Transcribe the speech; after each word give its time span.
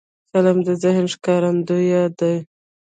فلم 0.31 0.57
د 0.67 0.69
ذهن 0.83 1.05
ښکارندوی 1.13 1.89
دی 2.19 2.35